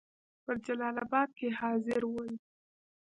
په 0.45 0.51
جلال 0.65 0.95
آباد 1.05 1.29
کې 1.37 1.47
حاضر 1.59 2.01
ول. 2.07 2.29